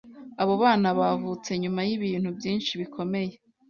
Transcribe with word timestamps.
Abo 0.41 0.53
bana 0.63 0.87
bavutse 0.99 1.49
nyuma 1.61 1.81
y’ibintu 1.87 2.29
byinshi 2.37 2.71
bikomeye, 2.81 3.33